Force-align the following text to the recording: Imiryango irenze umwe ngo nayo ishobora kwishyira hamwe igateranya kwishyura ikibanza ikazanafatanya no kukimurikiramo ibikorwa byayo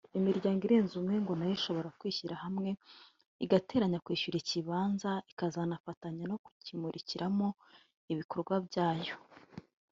Imiryango 0.19 0.61
irenze 0.67 0.93
umwe 1.01 1.15
ngo 1.23 1.33
nayo 1.35 1.53
ishobora 1.59 1.95
kwishyira 1.99 2.35
hamwe 2.43 2.69
igateranya 3.45 4.03
kwishyura 4.05 4.37
ikibanza 4.39 5.09
ikazanafatanya 5.31 6.23
no 6.31 6.37
kukimurikiramo 6.43 7.47
ibikorwa 8.11 8.55
byayo 8.67 9.15